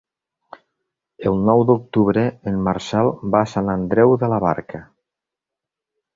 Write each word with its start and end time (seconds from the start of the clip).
El 1.31 1.37
nou 1.49 1.61
d'octubre 1.71 2.23
en 2.53 2.57
Marcel 2.69 3.11
va 3.37 3.43
a 3.45 3.51
Sant 3.53 3.71
Andreu 3.75 4.17
de 4.25 4.33
la 4.35 4.43
Barca. 4.49 4.83